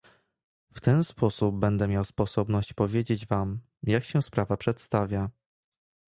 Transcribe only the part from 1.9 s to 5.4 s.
sposobność powiedzieć wam, jak się sprawa przedstawia."